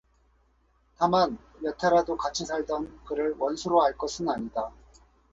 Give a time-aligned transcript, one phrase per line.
[0.97, 4.71] 다만 몇 해라도 같이 살던 그를 원수로 알 것은 아니다.